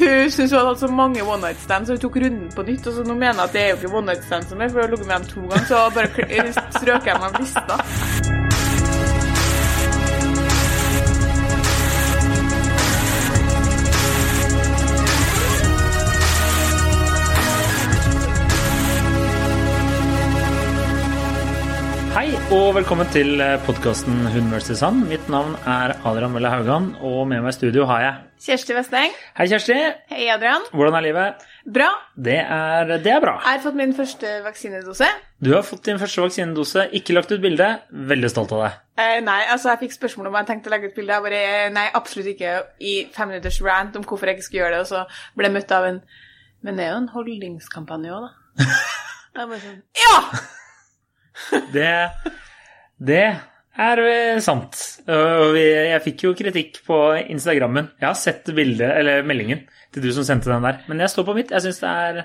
[0.00, 2.62] Hun syntes hun hadde hatt så mange one night stands, så hun tok runden på
[2.62, 2.86] nytt.
[2.86, 4.80] Og så nå mener jeg at det er jo ikke one night stands mer, for
[4.80, 8.29] hun har ligget med dem to ganger, så bare strøk jeg meg av lista.
[22.50, 25.04] Og velkommen til podkasten Hun versus Han.
[25.06, 29.14] Mitt navn er Adrian Mølle Haugan, og med meg i studio har jeg Kjersti Vesteng.
[29.38, 29.76] Hei, Kjersti.
[30.10, 30.64] Hei, Adrian.
[30.74, 31.44] Hvordan er livet?
[31.76, 31.86] Bra.
[32.16, 33.36] Det er, det er bra.
[33.44, 35.06] Jeg har fått min første vaksinedose.
[35.38, 37.68] Du har fått din første vaksinedose, ikke lagt ut bilde.
[38.10, 38.78] Veldig stolt av deg.
[38.98, 41.18] Eh, nei, altså jeg fikk spørsmål om jeg tenkte å legge ut bilde.
[41.18, 42.54] Jeg bare eh, nei, absolutt ikke.
[42.82, 45.04] I fem minutters rant om hvorfor jeg ikke skulle gjøre det, og så
[45.38, 46.00] ble jeg møtt av en
[46.66, 48.72] Men det er jo en holdningskampanje òg, da.
[49.36, 50.16] Jeg bare sånn Ja!
[51.74, 51.90] Det,
[53.10, 53.22] det
[53.80, 54.76] er eh, sant.
[55.06, 56.98] Jeg fikk jo kritikk på
[57.32, 57.90] Instagrammen.
[58.00, 61.26] Jeg har sett bildet, eller meldingen til du som sendte den der, men jeg står
[61.30, 61.50] på mitt.
[61.54, 62.20] Jeg syns det er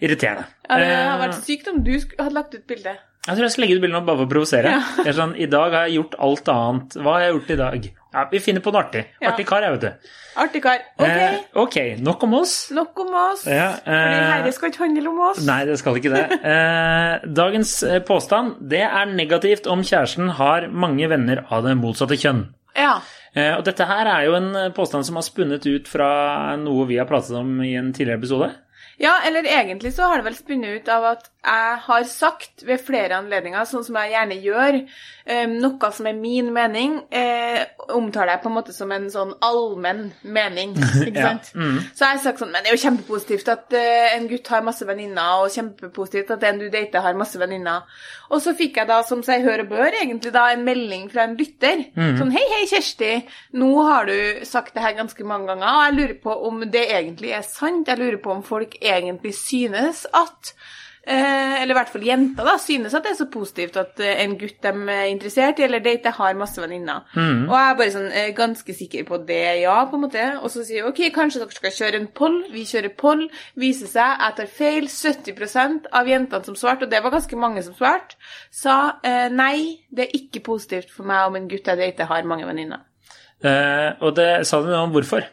[0.00, 0.46] irriterende.
[0.68, 2.96] Ja, det hadde Eh, vært sykt om du hadde lagt ut bilde.
[3.26, 4.70] Jeg tror jeg skal legge ut bildet nå bare for å provosere.
[4.72, 5.12] Ja.
[5.12, 6.96] Sånn, I dag har jeg gjort alt annet.
[6.96, 7.90] Hva har jeg gjort i dag?
[8.12, 9.04] Ja, Vi finner på noe artig.
[9.22, 9.30] Ja.
[9.30, 10.10] Artig kar, jeg, vet du.
[10.42, 10.80] Artig kar.
[10.98, 12.54] Ok, Eh, ok, nok om oss.
[12.74, 13.44] nok om oss.
[13.46, 15.44] Ja, eh, herre skal ikke handle om oss.
[15.46, 16.24] Nei, det skal ikke det.
[16.50, 22.18] Eh, dagens eh, påstand det er negativt om kjæresten har mange venner av det motsatte
[22.18, 22.48] kjønn.
[22.76, 22.96] Ja.
[23.34, 26.86] Eh, og dette her er jo en eh, påstand som har spunnet ut fra noe
[26.90, 28.50] vi har pratet om i en tidligere episode.
[29.00, 32.82] Ja, eller egentlig så har det vel spunnet ut av at jeg har sagt ved
[32.84, 34.76] flere anledninger, sånn som jeg gjerne gjør,
[35.24, 37.62] eh, noe som er min mening, eh,
[37.96, 40.74] omtaler jeg på en måte som en sånn allmenn mening,
[41.06, 41.78] ikke Ja, mm.
[41.96, 44.66] Så jeg har sagt sånn, men det er jo kjempepositivt at eh, en gutt har
[44.66, 47.88] masse venninner, og kjempepositivt at en du dater har masse venninner.
[48.30, 51.24] Og så fikk jeg da, som seg hør og bør, egentlig da en melding fra
[51.24, 51.86] en lytter.
[51.96, 53.14] Sånn, hei, hei, Kjersti,
[53.58, 56.84] nå har du sagt det her ganske mange ganger, og jeg lurer på om det
[56.92, 57.88] egentlig er sant.
[57.88, 60.54] Jeg lurer på om folk egentlig synes at
[61.00, 64.18] Eh, eller i hvert fall jenter da, synes at det er så positivt at eh,
[64.20, 67.06] en gutt de er interessert i, eller date, har masse venninner.
[67.16, 70.26] Og jeg er bare sånn eh, ganske sikker på det, ja, på en måte.
[70.44, 72.36] Og så sier jeg ok, kanskje dere skal kjøre en poll.
[72.52, 73.24] Vi kjører poll.
[73.58, 74.90] Viser seg jeg tar feil.
[74.92, 78.18] 70% av jentene som svarte, og det var ganske mange som svarte,
[78.52, 78.76] sa
[79.32, 82.84] nei, det er ikke positivt for meg om en gutt jeg dater, har mange venninner.
[83.40, 85.24] Eh, og det sa du noe om hvorfor.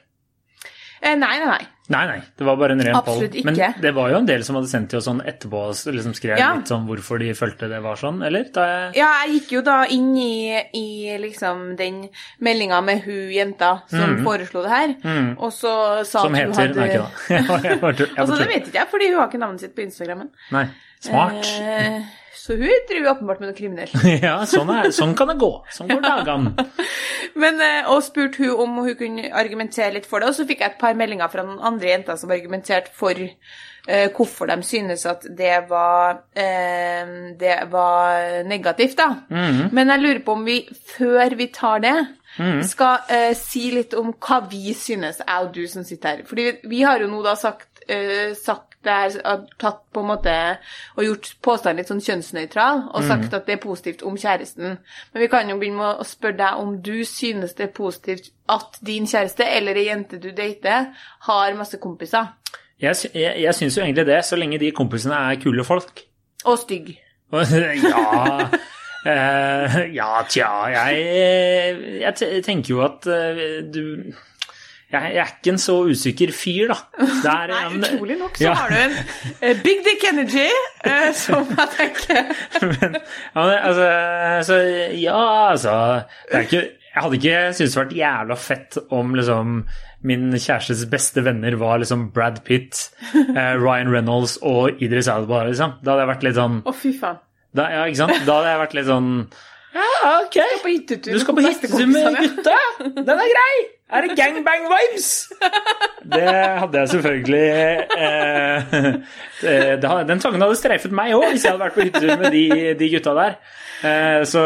[1.02, 1.66] Eh, nei, nei, nei.
[1.90, 3.22] Nei, nei, det var bare en ren poll.
[3.47, 6.12] Men det var jo en del som hadde sendt til oss sånn etterpå og liksom
[6.18, 6.50] skrev Ja.
[6.58, 8.44] litt sånn hvorfor de følte det var sånn, eller?
[8.52, 8.91] Jeg...
[8.97, 12.09] Ja, jeg gikk jo da inn i, i liksom den
[12.44, 14.96] meldinga med hun jenta som foreslo det her,
[15.40, 16.28] og så sa Mm.
[16.28, 17.09] Som at hun heter hadde Nei, ikke da.
[17.38, 19.59] Jeg bare- jeg tull- jeg Altså, det vet ikke jeg, fordi hun har ikke navnet
[19.63, 20.30] sitt på Instagrammen.
[20.52, 20.66] Nei.
[21.00, 21.46] Smart.
[21.62, 22.02] Eh,
[22.38, 23.96] så hun driver åpenbart med noe kriminelt.
[24.28, 25.52] ja, sånn, er, sånn kan det gå.
[25.74, 26.68] Sånn går dagene.
[27.42, 30.62] Men, eh, og spurte hun om hun kunne argumentere litt for det, og så fikk
[30.64, 35.08] jeg et par meldinger fra noen andre jenter som argumenterte for eh, hvorfor de synes
[35.09, 39.09] at det var, eh, det var negativt, da.
[39.28, 39.74] Mhm.
[39.74, 40.62] Men jeg lurer på om vi,
[40.94, 41.98] før vi tar det,
[42.68, 46.25] skal eh, si litt om hva vi synes, jeg og du som sitter her.
[46.28, 50.03] Fordi vi, vi har jo nå da sagt, eh, sagt det her, har tatt på
[50.03, 50.34] en måte
[50.96, 54.78] og gjort påstanden litt sånn kjønnsnøytral, og sagt at det er positivt om kjæresten.
[55.14, 58.31] Men vi kan jo begynne med å spørre deg om du synes det er positivt
[58.52, 60.94] at din kjæreste eller ei jente du dater,
[61.28, 62.31] har masse kompiser.
[62.81, 66.06] Jeg, jeg, jeg syns jo egentlig det, så lenge de kompisene er kule folk.
[66.46, 66.96] Og stygg.
[67.38, 68.48] Ja
[69.04, 74.14] eh, Ja, tja Jeg, jeg tenker jo at eh, du
[74.94, 76.78] jeg, er ikke en så usikker fyr, da.
[77.24, 78.53] Det er, Nei, men- utrolig nok så ja.
[78.56, 80.48] har du en uh, big dick energy,
[80.88, 82.31] uh, som jeg tenker
[82.72, 84.58] men, ja, men, altså,
[84.96, 85.20] ja,
[85.52, 85.74] altså
[86.40, 86.62] ikke,
[86.94, 89.59] Jeg hadde ikke syntes det vært jævla fett om liksom
[90.08, 92.84] min kjærestes beste venner var liksom Brad Pitt,
[93.18, 95.74] eh, Ryan Reynolds og Idris Alba, liksom.
[95.81, 97.18] Da hadde jeg vært litt sånn Å, fy faen.
[97.58, 98.19] da, Ja, ikke sant?
[98.28, 99.09] Da hadde jeg vært litt sånn
[99.75, 99.88] Ja,
[100.23, 100.38] ok.
[100.63, 102.55] På hyttetur Du skal på hyttetur med gutta?
[102.79, 103.55] Den er grei!
[103.88, 105.09] Er det gangbang-vibes?
[106.11, 106.23] Det
[106.59, 107.44] hadde jeg selvfølgelig
[107.97, 108.74] eh,
[109.42, 112.36] det, det, Den tanken hadde streifet meg òg, hvis jeg hadde vært på hyttetur med
[112.36, 112.44] de,
[112.80, 113.38] de gutta der.
[113.88, 114.44] Eh, så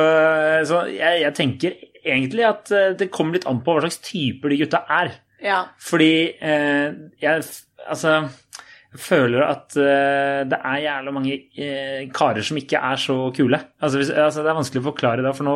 [0.68, 4.54] så jeg, jeg tenker egentlig at eh, det kommer litt an på hva slags typer
[4.54, 5.14] de gutta er.
[5.42, 5.64] Ja.
[5.82, 6.88] Fordi eh,
[7.22, 7.52] jeg
[7.82, 8.28] Altså
[9.00, 13.60] føler at uh, det er jævla mange uh, karer som ikke er så kule.
[13.80, 15.56] Altså, hvis, altså, det er vanskelig å forklare det, for nå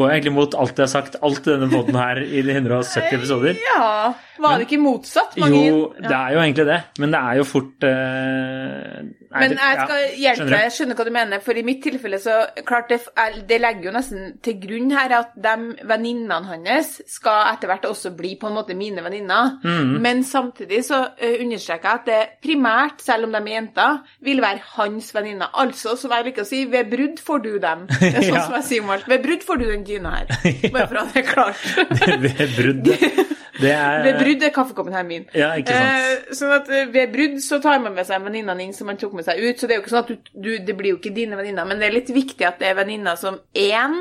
[0.00, 3.14] går egentlig mot alt jeg har sagt, alt i denne måten her i de 170
[3.20, 3.60] episoder.
[3.68, 5.34] Ja, Var det ikke motsatt?
[5.40, 9.52] Mange, Jo, det er jo egentlig det, men det er jo fort uh, nei, Men
[9.52, 11.42] jeg jeg ja, skal hjelpe deg, jeg skjønner hva du mener.
[11.44, 12.36] For i mitt tilfelle så
[12.68, 15.54] klart det, er- det legger jo nesten til grunn her at de
[15.90, 19.58] venninnene hans skal etter hvert også bli på en måte mine venninner.
[19.64, 19.92] Mm.
[20.04, 24.40] Men samtidig så uh, understreker jeg at det primært, selv om de er jenter, vil
[24.44, 25.52] være hans venninner.
[25.60, 27.86] Altså, som jeg liker å si, ved brudd får du dem.
[27.92, 28.46] Det er sånn Ja.
[28.48, 29.06] som jeg sier om alt.
[29.10, 30.30] Ved brudd får du den dyna her.
[30.74, 31.66] Bare for at det er klart.
[32.24, 33.36] Ved bruddet.
[33.60, 35.26] Det er Ved brudd er kaffekoppen her min.
[35.36, 36.06] Ja, ikke sant.
[36.30, 38.96] Eh, sånn at eh, Ved brudd så tar man med seg venninnene inn som man
[39.00, 39.58] tok med seg ut.
[39.60, 41.68] Så det er jo ikke sånn at du, du, det blir jo ikke dine venninner,
[41.68, 43.98] men det er litt viktig at det er venninner som én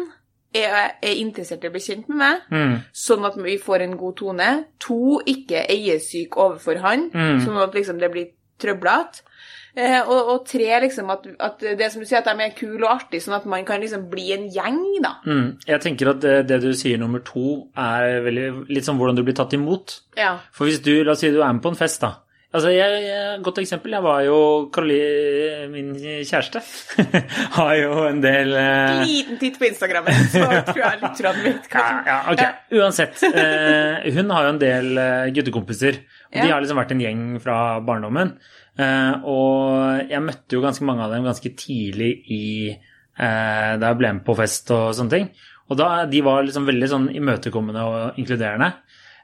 [0.56, 2.77] er, er interessert i å bli kjent med meg, Mm.
[2.97, 4.47] sånn at vi får en god tone.
[4.88, 7.44] To, ikke eiesyk overfor han, Mm.
[7.44, 8.31] sånn at liksom det blir
[8.63, 9.21] trøblete.
[9.77, 12.81] Eh, og, og tre, liksom at, at det som du sier, at de er kule
[12.81, 15.13] og artige, sånn at man kan liksom bli en gjeng, da.
[15.27, 15.51] Mm.
[15.69, 19.25] Jeg tenker at det, det du sier nummer to, er veldig, litt sånn hvordan du
[19.27, 20.00] blir tatt imot.
[20.19, 20.38] Ja.
[20.56, 22.18] For hvis du, la oss si du er med på en fest, da.
[22.50, 23.94] Altså, jeg, jeg, Godt eksempel.
[23.94, 24.38] Jeg var jo
[24.74, 24.98] Karoli,
[25.69, 25.92] min
[26.25, 26.63] kjæreste,
[27.60, 31.83] har jo en del eh, Liten titt på Instagram, så tror jeg lytterne vet hva
[31.83, 32.63] ja, ja, ok.
[32.80, 33.22] Uansett.
[33.30, 36.01] Eh, hun har jo en del eh, guttekompiser.
[36.30, 38.33] Og De har liksom vært en gjeng fra barndommen.
[38.80, 44.00] Eh, og jeg møtte jo ganske mange av dem ganske tidlig i eh, Da jeg
[44.00, 45.31] ble med på fest og sånne ting.
[45.70, 48.72] Og da, de var liksom veldig sånn imøtekommende og inkluderende.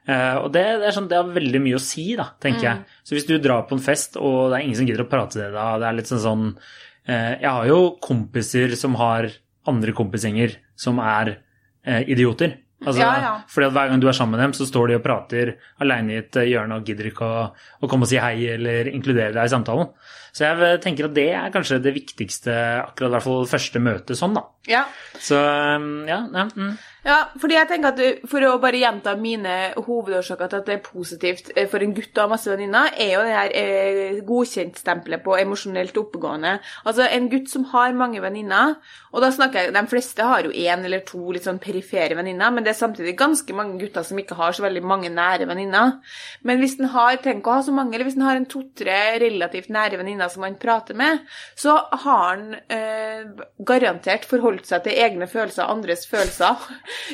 [0.06, 2.98] Eh, og det, det, er sånn, det har veldig mye å si, da, tenker jeg.
[3.02, 5.34] Så hvis du drar på en fest, og det er ingen som gidder å prate
[5.34, 9.28] til deg da, det er litt sånn sånn eh, Jeg har jo kompiser som har
[9.66, 12.54] andre kompisgjenger som er eh, idioter.
[12.84, 13.32] Altså, Ja, ja.
[13.48, 16.12] Fordi at hver gang du er sammen med dem, så står de og prater alene
[16.12, 17.46] i et hjørne og gidder ikke å,
[17.80, 19.88] å komme og si hei eller inkludere deg i samtalen.
[20.36, 22.52] Så jeg tenker at det er kanskje det viktigste,
[22.82, 24.42] akkurat i hvert fall første møte sånn, da.
[24.68, 24.82] Ja.
[25.16, 26.74] Så um, ja, ja mm.
[27.06, 30.82] Ja, fordi jeg tenker at For å bare gjenta mine hovedårsaker til at det er
[30.82, 35.22] positivt eh, for en gutt å ha masse venninner, er jo det her eh, godkjentstempelet
[35.22, 36.56] på emosjonelt oppegående.
[36.82, 38.74] Altså en gutt som har mange venninner,
[39.14, 42.50] og da snakker jeg De fleste har jo én eller to litt sånn perifere venninner,
[42.50, 46.00] men det er samtidig ganske mange gutter som ikke har så veldig mange nære venninner.
[46.42, 48.98] Men hvis den har tenk å ha så mange, eller hvis den har en to-tre
[49.22, 51.22] relativt nære venninner som han prater med,
[51.54, 56.66] så har han eh, garantert forholdt seg til egne følelser, andres følelser,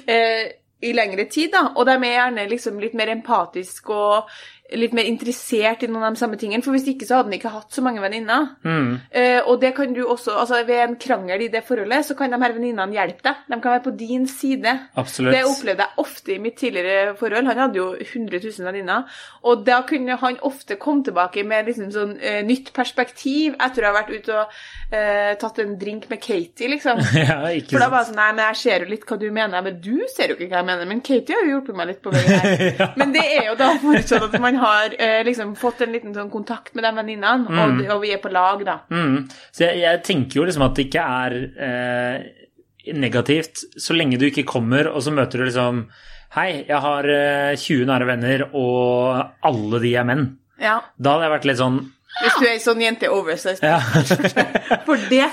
[0.06, 0.52] eh,
[0.82, 1.68] i lengre tid, da.
[1.76, 4.32] Og de er gjerne liksom litt mer empatiske og
[4.78, 6.64] litt mer interessert i noen av de samme tingene.
[6.64, 8.48] For hvis ikke så hadde han ikke hatt så mange venninner.
[8.64, 8.92] Mm.
[9.10, 12.32] Eh, og det kan du også, altså ved en krangel i det forholdet, så kan
[12.32, 13.42] de her venninnene hjelpe deg.
[13.48, 14.74] De kan være på din side.
[14.98, 15.36] Absolutt.
[15.36, 17.50] Det opplevde jeg ofte i mitt tidligere forhold.
[17.50, 19.18] Han hadde jo 100 000 venninner.
[19.48, 23.92] Og da kunne han ofte komme tilbake med liksom sånn eh, nytt perspektiv etter å
[23.92, 24.62] ha vært ute og
[24.92, 27.00] eh, tatt en drink med Katie, liksom.
[27.16, 29.26] ja, ikke For da var det sånn Nei, men jeg ser jo litt hva du
[29.28, 29.64] mener.
[29.66, 30.90] Men du ser jo ikke hva jeg mener.
[30.90, 32.84] Men Katie har jo hjulpet meg litt på veien her.
[33.00, 36.30] Men det er jo da forutsatt at man har eh, liksom fått en liten sånn
[36.32, 38.78] kontakt med de venninnene, og, og vi er på lag, da.
[38.92, 39.26] Mm.
[39.50, 42.30] Så jeg, jeg tenker jo liksom at det ikke er eh,
[42.98, 45.86] negativt så lenge du ikke kommer, og så møter du liksom
[46.32, 50.22] Hei, jeg har eh, 20 nære venner, og alle de er menn.
[50.62, 50.78] Ja.
[50.96, 51.82] Da hadde jeg vært litt sånn
[52.20, 53.62] Hvis du er ei sånn jente over seg.
[53.64, 53.78] ja.
[54.86, 55.30] For det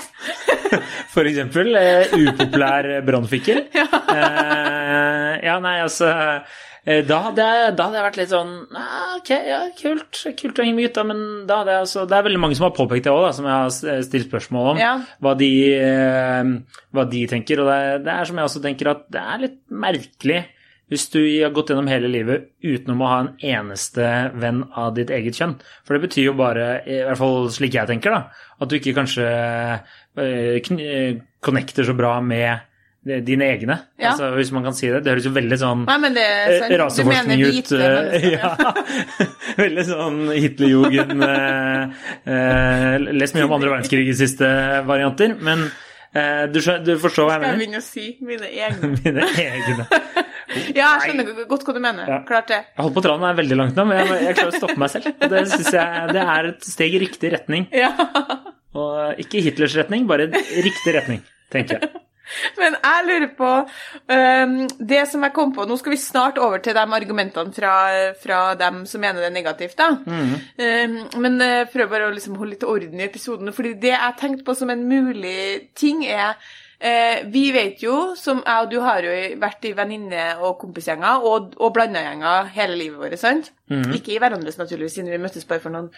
[1.14, 3.66] For eksempel uh, upopulær brannfikkel.
[4.10, 8.50] Uh, ja, nei, altså eh, da hadde, jeg, da hadde jeg vært litt sånn
[9.14, 12.26] Ok, ja, kult, kult å henge med gutta, men da hadde jeg altså Det er
[12.26, 14.80] veldig mange som har påpekt det òg, som jeg har stilt spørsmål om.
[14.82, 14.92] Ja.
[15.22, 15.50] Hva, de,
[16.90, 17.62] hva de tenker.
[17.62, 17.78] Og det,
[18.08, 20.40] det er som jeg også tenker at det er litt merkelig
[20.90, 24.06] hvis du har gått gjennom hele livet utenom å ha en eneste
[24.42, 25.56] venn av ditt eget kjønn.
[25.86, 28.96] For det betyr jo bare, i hvert fall slik jeg tenker, da, at du ikke
[28.98, 32.66] kanskje eh, eh, connecter så bra med
[33.02, 33.76] dine egne.
[33.96, 34.10] Ja.
[34.10, 35.00] Altså, hvis man kan si det.
[35.04, 37.70] Det høres jo veldig sånn Nei, men det eh, raseforskning ut.
[38.34, 38.50] ja.
[39.56, 44.50] Veldig sånn Hitlerjugend eh, Les mye om andre verdenskrig i siste
[44.88, 45.64] varianter, men
[46.12, 47.56] eh, du, du forstår hva jeg mener.
[47.56, 48.92] Skal jeg begynne å si mine egne?
[49.00, 50.28] Mine egne.
[50.74, 52.10] Ja, jeg skjønner godt hva du mener.
[52.10, 52.20] Ja.
[52.28, 52.60] Klart det.
[52.74, 54.92] Jeg holdt på tranen er veldig langt nå, men jeg, jeg klarer å stoppe meg
[54.92, 55.10] selv.
[55.14, 57.66] Og det syns jeg det er et steg i riktig retning.
[57.74, 57.92] Ja.
[58.78, 61.90] Og ikke Hitlers retning, bare riktig retning, tenker jeg.
[62.60, 66.62] Men jeg lurer på um, Det som jeg kom på Nå skal vi snart over
[66.62, 67.74] til de argumentene fra,
[68.22, 69.88] fra dem som mener det er negativt, da.
[70.06, 73.50] Øhm, men uh, prøv bare å liksom holde litt orden i episoden.
[73.56, 76.38] Fordi det jeg tenkte på som en mulig ting, er
[76.80, 81.26] eh, Vi vet jo, som jeg og du har jo vært i venninne- og kompisgjenger
[81.28, 83.52] og, og blanda gjenger hele livet vårt, sant?
[83.70, 85.90] Ikke i hverandres, naturligvis, siden vi møttes bare for noen,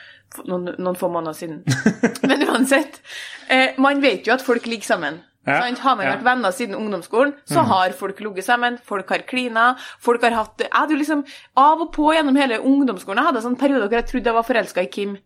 [0.44, 1.62] noen, noen få måneder siden.
[2.28, 3.00] Men uansett.
[3.48, 5.22] Eh, man vet jo at folk ligger sammen.
[5.42, 5.80] Ja, Sant?
[5.82, 6.12] Har man ja.
[6.14, 10.62] vært venner siden ungdomsskolen, så har folk ligget sammen, folk har klina, folk har hatt
[10.62, 11.24] Jeg hadde jo liksom
[11.58, 14.46] av og på gjennom hele ungdomsskolen jeg hadde sånn periode hvor jeg trodde jeg var
[14.46, 15.16] forelska i Kim.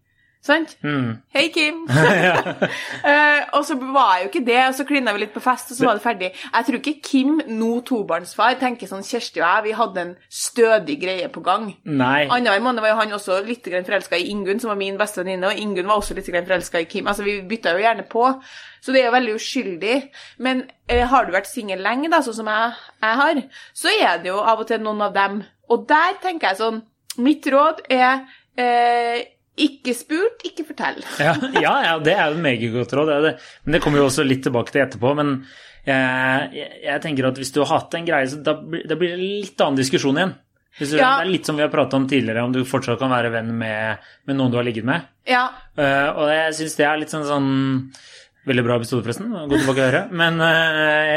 [0.47, 0.77] Sant?
[0.87, 1.17] Mm.
[1.35, 1.81] Hei, Kim!
[1.91, 5.73] uh, og så var jeg jo ikke det, og så klina vi litt på fest,
[5.73, 6.31] og så var det ferdig.
[6.45, 10.99] Jeg tror ikke Kim, nå tobarnsfar, tenker sånn Kjersti og jeg, vi hadde en stødig
[11.03, 11.67] greie på gang.
[11.89, 12.29] Nei.
[12.29, 15.51] Annenhver måned var jo han også litt forelska i Ingunn, som var min beste venninne,
[15.51, 17.11] og Ingunn var også litt forelska i Kim.
[17.11, 18.31] Altså, vi bytta jo gjerne på,
[18.85, 20.01] så det er jo veldig uskyldig.
[20.47, 24.23] Men uh, har du vært singel lenge, da, sånn som jeg, jeg har, så er
[24.23, 25.41] det jo av og til noen av dem.
[25.75, 26.85] Og der tenker jeg sånn
[27.17, 28.27] Mitt råd er
[28.61, 29.23] eh,
[29.57, 30.99] ikke spurt, ikke fortell.
[31.27, 32.43] Ja, ja, ja, det er jo et
[32.75, 33.09] godt råd.
[33.13, 33.35] Det det.
[33.65, 35.15] Men det kommer jo også litt tilbake til etterpå.
[35.17, 35.37] Men
[35.87, 38.99] jeg, jeg, jeg tenker at hvis du har hatt en greie, så da, blir- da
[39.01, 40.35] blir det litt annen diskusjon igjen.
[40.79, 41.15] Du, Ja.
[41.17, 43.49] Det er litt som vi har pratet om tidligere, om du fortsatt kan være venn
[43.57, 45.07] med, med noen du har ligget med.
[45.27, 45.47] Ja,
[45.77, 47.49] Uh, og jeg syns det er litt sånn sånn
[48.47, 49.31] Veldig bra episode, forresten.
[49.51, 50.01] Gå tilbake og høre.
[50.15, 50.47] Men uh,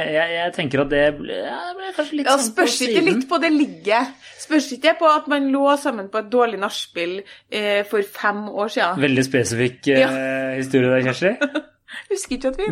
[0.09, 1.35] jeg, jeg tenker at det ble,
[1.77, 4.15] ble kanskje litt ja sånn på Spørs ikke litt på det ligget.
[4.41, 8.71] Spørs ikke på at man lå sammen på et dårlig nachspiel eh, for fem år
[8.73, 8.97] siden.
[9.05, 10.09] Veldig spesifikk eh, Ja.
[10.57, 11.35] historie der, Kjersti.
[12.09, 12.65] Husker ikke at vi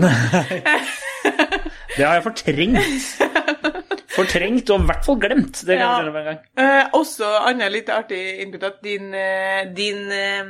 [1.97, 2.77] Det har jeg fortrengt.
[4.17, 5.61] Fortrengt og i hvert fall glemt.
[5.65, 5.95] Det kan jeg Ja.
[5.99, 6.39] skjønne på en gang.
[6.57, 10.45] Eh, også annet litt artig input at din, eh, din eh,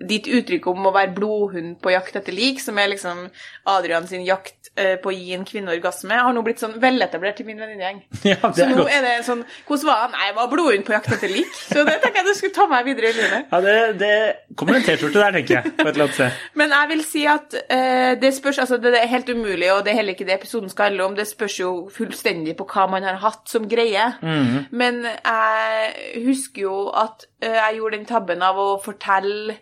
[0.00, 3.26] Ditt uttrykk om å være blodhund på jakt etter lik, som er liksom
[3.68, 7.42] Adrian sin jakt eh, på å gi en kvinne orgasme, har nå blitt sånn veletablert
[7.42, 7.98] i min venninnegjeng.
[8.30, 8.92] Ja, Så nå godt.
[8.94, 10.14] er det sånn Hvordan var han?
[10.14, 11.52] Nei, jeg var blodhund på jakt etter lik.
[11.60, 13.50] Så det tenker jeg du skulle ta med videre i livet.
[13.52, 14.14] Ja, det, det
[14.56, 15.74] kommer en T-skjorte der, tenker jeg.
[15.76, 16.40] på et eller annet sted.
[16.62, 19.92] Men jeg vil si at eh, det spørs Altså, det er helt umulig, og det
[19.92, 21.14] er heller ikke det episoden skal handle om.
[21.20, 24.08] Det spørs jo fullstendig på hva man har hatt som greie.
[24.24, 24.64] Mhm.
[24.80, 29.58] Men jeg husker jo at eh, jeg gjorde den tabben av å fortelle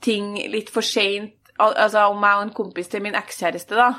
[0.00, 3.90] ting litt for seint, al altså om meg og en kompis til min ekskjæreste, da.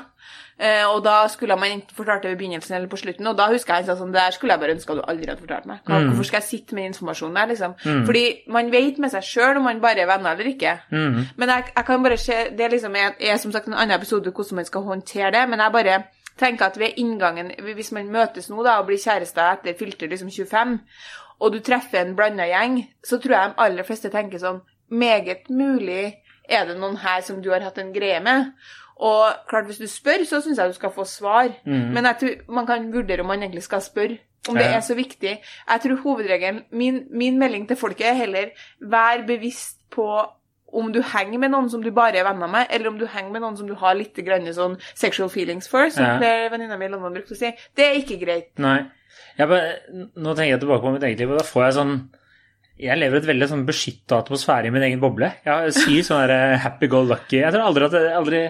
[0.62, 3.48] Eh, og da skulle man enten fortalt det ved begynnelsen eller på slutten, og da
[3.50, 5.42] husker jeg han sa sånn Det der skulle jeg bare ønske at du aldri hadde
[5.42, 5.80] fortalt meg.
[5.88, 7.74] Hva, Hvorfor skal jeg sitte med informasjonen der, liksom?
[8.06, 10.74] Fordi man vet med seg sjøl om man bare er venner eller ikke.
[10.92, 11.16] Mm.
[11.40, 13.96] Men jeg, jeg kan bare se Det er liksom er, er som sagt en annen
[13.96, 16.02] episode hvordan man skal håndtere det, men jeg bare
[16.38, 20.30] tenker at ved inngangen Hvis man møtes nå da og blir kjærester etter fylte liksom
[20.30, 20.78] 25,
[21.42, 25.48] og du treffer en blanda gjeng, så tror jeg de aller fleste tenker sånn Meget
[25.50, 26.18] mulig
[26.48, 28.52] er det noen her som du har hatt en greie med.
[29.02, 31.48] Og klart, hvis du spør, så syns jeg du skal få svar.
[31.64, 34.18] Men jeg tror man kan vurdere om man egentlig skal spørre.
[34.48, 35.32] Om det er så viktig.
[35.70, 38.48] Jeg tror hovedregelen min, min melding til folket er heller
[38.80, 40.06] vær bevisst på
[40.72, 43.30] om du henger med noen som du bare er venner med, eller om du henger
[43.34, 46.48] med noen som du har litt grann sånn sexual feelings for, som Ja.
[46.50, 47.50] venninna mi i London brukte å si.
[47.76, 48.48] Det er ikke greit.
[48.58, 48.78] Nei.
[49.38, 49.74] Jeg bare,
[50.16, 51.92] nå tenker jeg tilbake på mitt eget liv, og da får jeg sånn
[52.82, 55.28] Jeg lever et veldig sånn beskytta atmosfære i min egen boble.
[55.46, 57.38] Jeg sier sånn der happy go lucky.
[57.44, 58.40] Jeg tror aldri at jeg, aldri,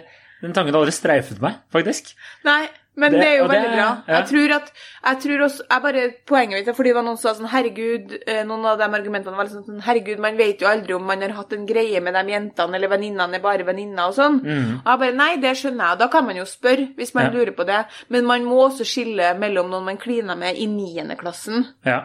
[0.42, 2.14] Den tanken har aldri streifet meg, faktisk.
[2.44, 4.02] Nei, men Det- det, er jo veldig det- bra.
[4.08, 4.14] ja.
[4.18, 4.72] Jeg tror at
[5.04, 7.48] jeg tror også, jeg bare, Poenget mitt er fordi det var noen som sa sånn
[7.52, 11.04] Herregud, eh, noen av de argumentene var liksom sånn Herregud, man vet jo aldri om
[11.06, 14.40] man har hatt en greie med de jentene, eller venninnene er bare venninner og sånn.
[14.40, 15.98] Og jeg bare Nei, det skjønner jeg.
[15.98, 17.30] Da kan man jo spørre, hvis man Ja.
[17.38, 17.86] lurer på det.
[18.08, 21.66] Men man må også skille mellom noen man kliner med i niendeklassen.
[21.86, 22.02] Ja.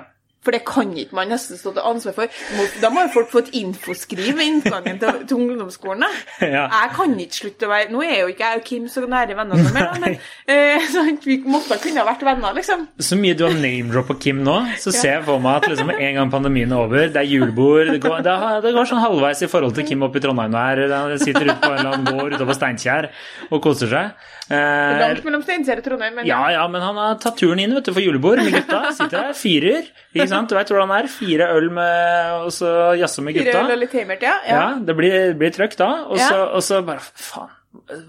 [0.47, 2.35] For det kan ikke man nesten stå til ansvar for.
[2.79, 6.05] Da må jo folk få et infoskriv ved inngangen til, til ungdomsskolen.
[6.47, 6.67] Ja.
[6.71, 9.35] Jeg kan ikke slutte å være Nå er jo ikke jeg og Kim så nære
[9.35, 10.13] venner som mer, men
[10.53, 12.85] eh, så vi måtte kunne ha vært venner, liksom.
[13.03, 16.19] Så mye du har name-droppa Kim nå, så ser jeg for meg at liksom en
[16.19, 19.49] gang pandemien er over, det er julebord Det går, det det går sånn halvveis i
[19.51, 20.83] forhold til Kim oppe i Trondheim nå her.
[20.93, 23.09] Han sitter ute på en eller annen gård utover Steinkjer
[23.49, 24.27] og koser seg.
[24.47, 27.75] Eh, Langt mellom Steinkjer og Trondheim, men Ja, ja, men han har tatt turen inn
[27.75, 28.93] vet du, for julebord med gutta.
[28.95, 29.89] Sitter der, firer.
[30.13, 30.36] Ikke sant?
[30.45, 31.07] Du vet hvordan det er.
[31.07, 33.63] Fire øl med, og så jazze med Fire gutta.
[33.65, 34.35] øl og litt heimert, ja.
[34.47, 35.89] Ja, det blir, blir trøkk da.
[36.07, 37.49] Og så, og så bare Faen,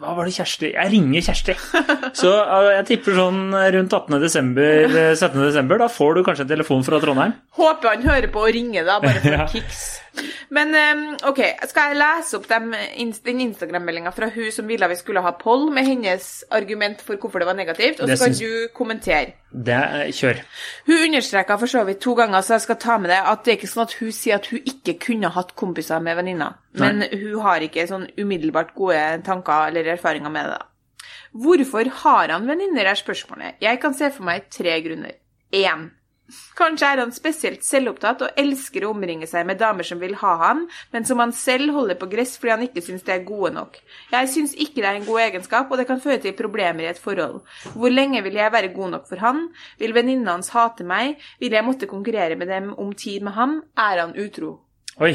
[0.00, 1.54] hva var det Kjersti Jeg ringer Kjersti.
[2.18, 3.40] Så uh, jeg tipper sånn
[3.76, 4.18] rundt 18.
[4.22, 5.38] desember, eh, 17.
[5.44, 5.80] desember.
[5.84, 7.36] Da får du kanskje en telefon fra Trondheim.
[7.58, 9.46] Håper han hører på og ringer, da, bare for Ja.
[9.50, 9.86] kicks.
[10.50, 12.72] Men eh, OK, skal jeg lese opp dem,
[13.28, 17.42] den Instagram-meldinga fra hun som ville vi skulle ha poll, med hennes argument for hvorfor
[17.42, 19.36] det var negativt, og så kan du kommentere.
[19.48, 19.78] Det
[20.16, 20.40] Kjør.
[20.88, 23.52] Hun understreka for så vidt to ganger, så jeg skal ta med det, at det
[23.52, 26.58] er ikke sånn at hun sier at hun ikke kunne hatt kompiser med venninner.
[26.80, 30.58] Men hun har ikke sånn umiddelbart gode tanker eller erfaringer med det.
[30.58, 31.08] da.
[31.32, 33.60] Hvorfor har han venninner, er spørsmålet.
[33.60, 35.16] Jeg kan se for meg tre grunner.
[35.52, 35.90] Én.
[36.58, 40.34] Kanskje er han spesielt selvopptatt og elsker å omringe seg med damer som vil ha
[40.42, 43.54] han, men som han selv holder på gress fordi han ikke syns det er gode
[43.54, 43.78] nok.
[44.12, 46.90] Jeg syns ikke det er en god egenskap, og det kan føre til problemer i
[46.90, 47.40] et forhold.
[47.72, 49.46] Hvor lenge vil jeg være god nok for han?
[49.80, 51.16] Vil venninnene hans hate meg?
[51.40, 53.62] Vil jeg måtte konkurrere med dem om tid med ham?
[53.78, 54.58] Er han utro?
[55.00, 55.14] Oi.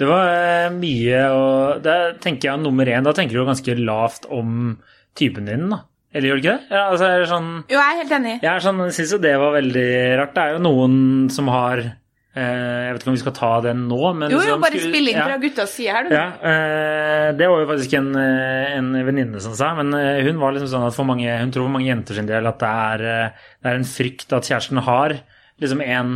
[0.00, 4.24] Det var eh, mye og Da tenker jeg nummer én Da tenker du ganske lavt
[4.32, 4.78] om
[5.18, 5.82] typen din, da.
[6.14, 6.74] Eller gjør du ikke det?
[6.74, 8.34] Ja, altså, det sånn, Jo, jeg er helt enig.
[8.42, 9.88] jeg er sånn, syns jo det var veldig
[10.18, 10.32] rart.
[10.34, 10.94] Det er jo noen
[11.34, 14.56] som har eh, Jeg vet ikke om vi skal ta den nå, men Jo, jo,
[14.62, 15.26] bare skulle- spill inn ja.
[15.28, 16.14] fra guttas side her, du.
[16.16, 20.72] Ja, eh, det var jo faktisk en, en venninne som sa, men hun var liksom
[20.72, 23.06] sånn at for mange, hun tror for mange jenter sin del at det er,
[23.60, 25.18] det er en frykt at kjæresten har
[25.60, 26.14] liksom en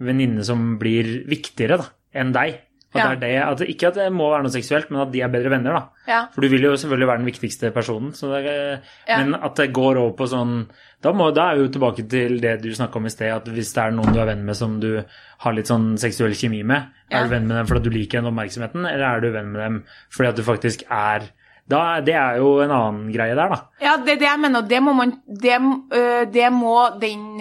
[0.00, 2.62] venninne som blir viktigere da, enn deg.
[2.96, 3.14] At Ja.
[3.14, 5.28] det er det, at, ikke at det må være noe seksuelt, men at de er
[5.28, 5.72] bedre venner.
[5.76, 5.82] da.
[6.08, 6.20] Ja.
[6.34, 8.12] For du vil jo selvfølgelig være den viktigste personen.
[8.34, 9.18] Er- Ja.
[9.24, 10.66] Men at det går over på sånn
[11.02, 13.44] da, må, da er vi jo tilbake til det du snakka om i sted, at
[13.44, 15.04] hvis det er noen du er venn med som du
[15.38, 18.32] har litt sånn seksuell kjemi med, er du venn med dem fordi du liker den
[18.32, 21.28] oppmerksomheten, eller er du venn med dem fordi at du faktisk er
[21.68, 23.60] da, Det er jo en annen greie der, da.
[23.82, 27.40] Ja, det er det jeg mener, og det må man Det, det må den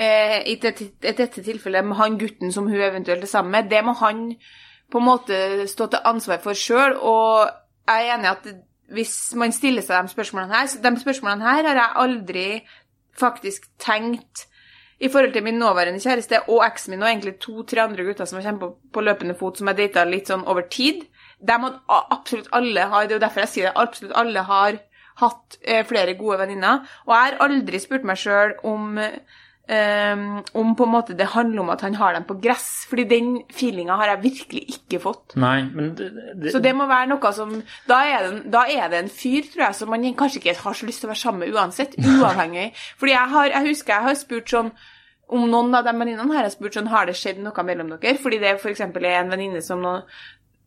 [0.00, 4.36] I dette, tilfellet med han gutten som hun eventuelt er sammen med, det må han
[4.92, 7.48] på en måte stå til ansvar for sjøl, og
[7.88, 8.50] jeg er enig i at
[8.96, 12.46] hvis man stiller seg de spørsmålene her så De spørsmålene her har jeg aldri
[13.18, 14.46] faktisk tenkt
[14.98, 18.40] i forhold til min nåværende kjæreste og eksen min og egentlig to-tre andre gutter som
[18.40, 21.04] har kommet på løpende fot, som jeg data litt sånn over tid.
[21.38, 24.80] De må absolutt alle har, det er jo derfor jeg sier det, absolutt alle har
[25.18, 26.82] hatt eh, flere gode venninner.
[27.06, 29.20] Og jeg har aldri spurt meg sjøl om eh,
[29.68, 33.26] om på en måte det handler om at han har dem på gress, fordi den
[33.52, 35.36] feelinga har jeg virkelig ikke fått.
[35.36, 36.08] Nei, men det,
[36.40, 37.52] det, Så det må være noe som
[37.88, 40.78] Da er det, da er det en fyr, tror jeg, som man kanskje ikke har
[40.78, 41.98] så lyst til å være sammen med uansett.
[42.08, 42.70] Uavhengig.
[42.96, 44.72] Fordi jeg, har, jeg husker jeg har spurt sånn
[45.28, 48.16] om noen av de venninnene har jeg spurt sånn, har det skjedd noe mellom dere.
[48.22, 48.80] Fordi det f.eks.
[48.80, 49.98] er en venninne som nå,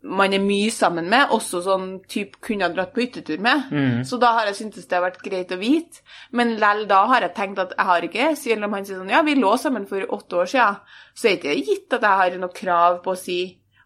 [0.03, 3.69] man er mye sammen med, også sånn typ kunne ha dratt på hyttetur med.
[4.07, 6.01] Så da har jeg syntes det har vært greit å vite.
[6.31, 8.35] Men lell da har jeg tenkt at jeg har ikke.
[8.35, 10.81] Selv om han sier sånn ja, vi lå sammen for åtte år siden,
[11.13, 13.39] så er det ikke gitt at jeg har noe krav på å si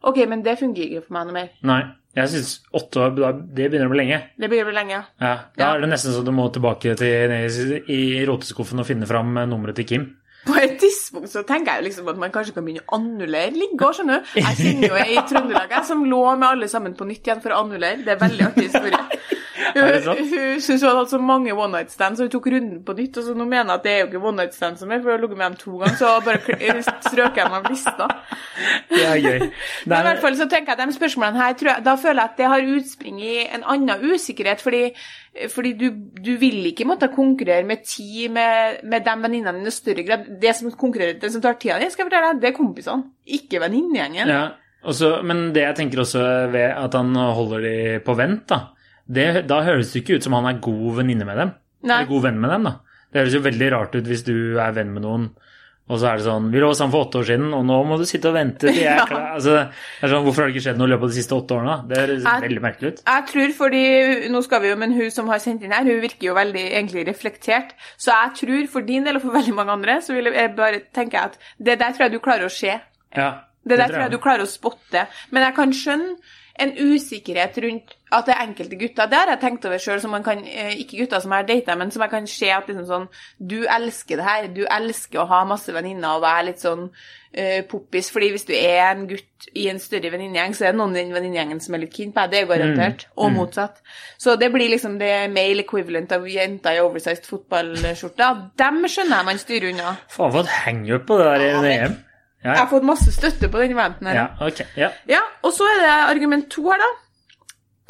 [0.05, 1.50] OK, men det fungerer ikke for meg noe mer.
[1.63, 1.84] nei.
[2.15, 3.10] Jeg syns åtte år,
[3.51, 4.22] det begynner å bli lenge.
[4.39, 5.00] Det begynner å bli lenge.
[5.19, 5.74] Ja, Da Ja.
[5.75, 9.75] er det nesten så du må tilbake til i i roteskuffen og finne fram nummeret
[9.75, 10.15] til Kim.
[11.15, 14.34] Tidspunkt så tenker jeg liksom at man kanskje kan begynne å annullere ligger, skjønner du.
[14.41, 17.55] Jeg kjenner jo ei i Trøndelag som lå med alle sammen på nytt igjen for
[17.55, 18.03] å annullere.
[18.03, 19.00] Det er veldig artig historie.
[19.75, 22.79] Hun, hun syntes hun hadde hatt så mange one night stands, så hun tok runden
[22.88, 23.17] på nytt.
[23.20, 25.01] Og så nå mener jeg at det er jo ikke one night stands som er,
[25.03, 26.79] for hun har ligget med dem to ganger, så bare
[27.10, 28.08] strøk jeg dem av lista.
[28.96, 29.39] Det er gøy.
[29.44, 29.50] Nei,
[29.89, 32.22] Men i er, hvert fall så tenker jeg at de spørsmålene her, jeg, da føler
[32.22, 34.84] jeg at det har utspring i en annen usikkerhet, fordi,
[35.52, 35.88] fordi du,
[36.23, 40.30] du vil ikke måtte konkurrere med tid med, med de venninnene dine i større grad.
[40.41, 43.12] Det som konkurrerer, det som tar tida di, skal jeg fortelle deg, det er kompisene,
[43.39, 44.32] ikke venninnegjengen.
[44.32, 44.45] ja,
[44.86, 46.23] også, men det jeg tenker også
[46.54, 48.62] ved at han holder de på vent, da,
[49.08, 51.52] det, da høres det ikke ut som han er god venninne med dem.
[51.86, 52.02] Nei.
[52.02, 52.76] Eller god venn med dem, da.
[53.13, 55.28] Det høres jo veldig rart ut hvis du er venn med noen,
[55.86, 58.00] og så er det sånn Vi lå sammen for åtte år siden, og nå må
[58.02, 59.28] du sitte og vente til jeg er klar.
[59.38, 61.36] Altså, det er sånn, hvorfor har det ikke skjedd noe i løpet av de siste
[61.38, 61.76] åtte årene?
[61.91, 63.02] Det høres Jeg- veldig merkelig ut.
[63.06, 63.84] Jeg tror fordi,
[64.34, 66.63] nå skal vi jo, men hun som har sendt inn her, hun virker jo veldig
[66.72, 67.76] egentlig reflektert.
[68.02, 70.82] Så jeg tror for din del og for veldig mange andre, så vil jeg bare
[70.98, 72.74] tenke at det der tror jeg du klarer å se.
[73.15, 73.30] Ja,
[73.62, 74.10] Det der tror jeg.
[74.10, 75.06] jeg du klarer å spotte.
[75.32, 76.18] Men jeg kan skjønne
[76.65, 79.10] en usikkerhet rundt at det er enkelte gutter.
[79.12, 81.47] Det har jeg tenkt over sjøl, som man kan eh, Ikke gutter som jeg har
[81.49, 83.08] data, men som jeg kan se at liksom sånn
[83.39, 84.47] Du elsker det her.
[84.56, 88.10] Du elsker å ha masse venninner og være litt sånn uh, poppis.
[88.13, 91.01] Fordi hvis du er en gutt i en større venninnegjeng, så er det noen i
[91.04, 92.32] den venninnegjengen som er litt keen på deg.
[92.32, 93.08] Det er garantert.
[93.17, 93.82] Og motsatt.
[94.17, 98.41] Så det blir liksom det male equivalent av jenter i oversized fotballskjorter.
[98.58, 99.95] Dem skjønner jeg man styrer unna.
[100.10, 101.95] Faen, for et hangup på det der i Ja, det- EM.
[102.45, 104.13] Ja, Jeg har fått masse støtte på den eventen her.
[104.13, 104.65] ja, okay.
[104.78, 104.89] Ja.
[105.10, 106.89] Ja, og så er det argument to her, da.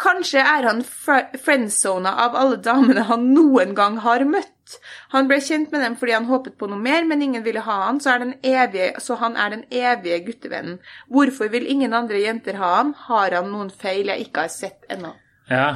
[0.01, 4.79] Kanskje er han fr- friendzona av alle damene han noen gang har møtt.
[5.13, 7.75] Han ble kjent med dem fordi han håpet på noe mer, men ingen ville ha
[7.85, 10.79] han, så, evige, så han er den evige guttevennen.
[11.13, 12.95] Hvorfor vil ingen andre jenter ha ham?
[13.07, 15.13] Har han noen feil jeg ikke har sett ennå?
[15.51, 15.67] Ja,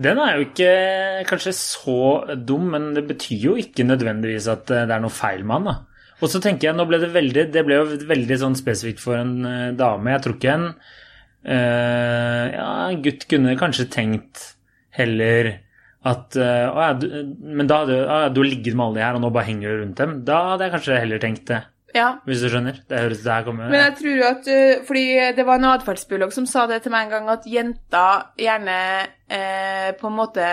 [0.00, 0.72] den er jo ikke
[1.28, 1.96] kanskje så
[2.48, 5.68] dum, men det betyr jo ikke nødvendigvis at eh, det er noe feil med han,
[5.68, 5.76] da.
[6.22, 9.18] Og så tenker jeg, nå ble det veldig, det ble jo veldig sånn spesifikt for
[9.20, 10.14] en eh, dame.
[10.14, 10.66] Jeg tror ikke en
[11.42, 14.42] ja, en gutt kunne kanskje tenkt
[14.94, 15.54] heller
[16.02, 16.42] at uh,
[16.74, 17.06] ja, du,
[17.38, 19.82] Men da hadde ja, du ligget med alle de her, og nå bare henger du
[19.84, 20.16] rundt dem.
[20.26, 21.60] Da hadde jeg kanskje heller tenkt det,
[21.94, 22.80] Ja, hvis du skjønner.
[22.88, 25.04] Det høres det her kommer Men jeg tror jo at øh, Fordi
[25.36, 28.78] det var en atferdsbiolog som sa det til meg en gang, at jenter gjerne
[29.28, 30.46] eh, på en måte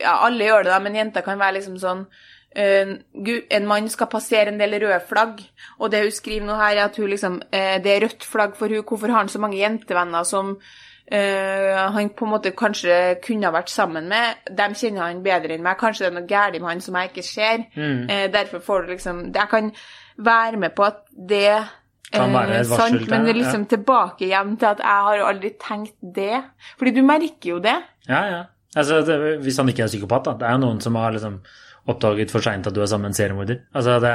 [0.00, 4.10] Ja, alle gjør det, da, men jenter kan være liksom sånn eh, En mann skal
[4.12, 5.38] passere en del røde flagg,
[5.80, 8.68] og det hun skriver nå her, er at liksom eh, Det er rødt flagg for
[8.68, 10.56] hun, Hvorfor har han så mange jentevenner som
[11.12, 14.44] uh, han på en måte kanskje kunne ha vært sammen med?
[14.50, 15.80] Dem kjenner han bedre enn meg.
[15.80, 17.64] Kanskje det er noe galt med han som jeg ikke ser.
[17.76, 18.08] Mm.
[18.10, 19.72] Uh, derfor får du liksom Jeg kan
[20.16, 21.48] være med på at det
[22.12, 25.04] Kan være et eh, varsel sant, men det er liksom tilbake igjen til at jeg
[25.06, 26.42] har jo aldri tenkt det.
[26.78, 27.78] Fordi du merker jo det.
[28.08, 28.42] Ja, ja.
[28.76, 30.34] Altså, det, hvis han ikke er psykopat, da.
[30.40, 31.40] Det er jo noen som har liksom
[31.88, 33.62] oppdaget for seint at du er sammen med en seriemorder.
[33.74, 34.12] Altså, det,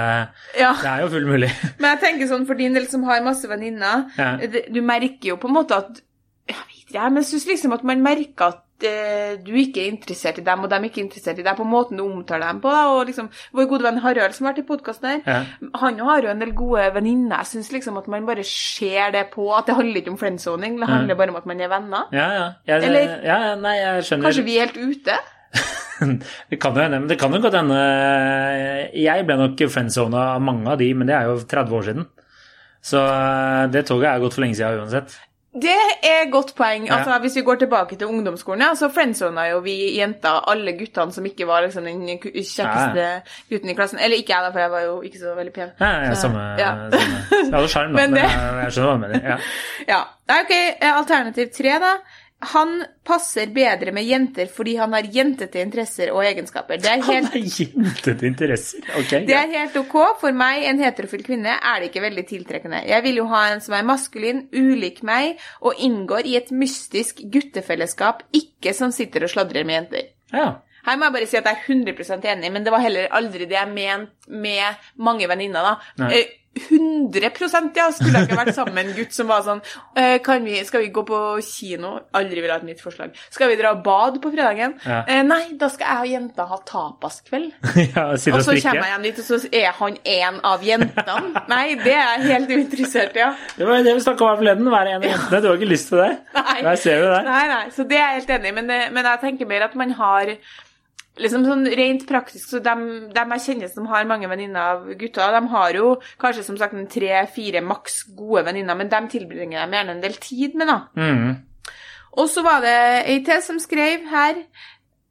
[0.59, 0.73] Ja.
[0.81, 1.49] det er jo fullt mulig.
[1.79, 4.37] Men jeg tenker sånn for din del som har masse venninner, Ja.
[4.71, 6.01] du merker jo på en måte at
[6.47, 9.89] Jeg vet ikke, men jeg syns liksom at man merker at eh, du ikke er
[9.91, 12.61] interessert i dem, og de er ikke interessert i deg, på måten du omtaler dem
[12.63, 12.69] på.
[12.71, 15.43] Og liksom, Vår gode venn Harald som har vært i podkasten her, Ja.
[15.81, 17.35] han har jo en del gode venninner.
[17.43, 20.79] Jeg syns liksom at man bare ser det på at det handler ikke om friendzoning,
[20.79, 22.07] det handler bare om at man er venner.
[22.13, 22.47] Ja, ja.
[22.65, 24.23] Jeg, Eller- ja, ja, nei, jeg skjønner.
[24.29, 25.17] Kanskje vi er helt ute?
[26.49, 27.77] Det kan jo hende, men det kan jo godt hende
[28.93, 32.07] Jeg ble nok friendzona av mange av de, men det er jo 30 år siden.
[32.87, 35.15] Så eh, det toget er gått for lenge siden uansett.
[35.57, 36.83] Det er et godt poeng.
[36.85, 36.99] Ja.
[36.99, 41.15] Altså, Hvis vi går tilbake til ungdomsskolen, ja, så friendzona jo vi jenter alle guttene
[41.15, 43.05] som ikke var liksom den kjekkeste kjekkeste
[43.49, 43.97] gutten i klassen.
[44.03, 45.71] Eller ikke jeg, da, for jeg var jo ikke så veldig pen.
[45.81, 46.69] Ja, ja, samme, ja.
[46.93, 47.09] samme.
[47.33, 49.27] Jeg hadde sjarm, Men men det- jeg, jeg skjønner hva du mener.
[49.33, 49.39] Ja.
[49.93, 49.99] Ja.
[50.27, 51.95] Nei, ok, eh, Alternativ tre, da.
[52.39, 56.77] Han passer bedre med jenter fordi han har jentete interesser og egenskaper.
[56.77, 58.83] Det er Han har jentete interesser.
[58.99, 59.15] Ok.
[59.25, 59.95] Det er helt ok.
[60.21, 62.83] For meg, en heterofil kvinne, er det ikke veldig tiltrekkende.
[62.85, 67.25] Jeg vil jo ha en som er maskulin, ulik meg, og inngår i et mystisk
[67.25, 70.09] guttefellesskap, ikke som sitter og sladrer med jenter.
[70.33, 70.49] Ja.
[70.87, 73.49] Her må jeg bare si at jeg er 100 enig, men det var heller aldri
[73.49, 75.65] det jeg mente med mange venninner.
[75.65, 76.05] da.
[76.05, 76.21] Nei.
[76.57, 79.61] Eh, 100% ja, skulle jeg ikke vært sammen med en gutt som var sånn
[79.97, 81.93] eh, kan vi, Skal vi gå på kino?
[82.17, 83.15] Aldri vil ha et nytt forslag.
[83.33, 84.75] Skal vi dra og bade på fredagen?
[84.85, 85.03] Ja.
[85.05, 87.49] Eh, nei, da skal jeg og jenta ha tapaskveld.
[87.95, 91.17] ja Og så kommer jeg hjem dit, og så er han en av jentene.
[91.53, 93.31] Nei, det er jeg helt uinteressert i, ja.
[93.57, 94.71] Det var det vi snakka om her forleden.
[94.73, 95.41] Være en av jentene.
[95.43, 96.11] Du har ikke lyst til det?
[96.37, 96.59] Nei.
[97.27, 99.75] Nei, nei, så det er jeg helt enig i, men, men jeg tenker mer at
[99.77, 100.33] man har
[101.21, 105.33] Liksom sånn Rent praktisk, så dem, dem jeg kjenner som har mange venninner av gutter,
[105.33, 109.79] de har jo kanskje som sagt en tre-fire maks gode venninner, men dem tilbringer de
[109.79, 110.79] gjerne en del tid med, da.
[110.97, 111.29] Mm.
[112.17, 114.41] Og så var det ei til som skrev her,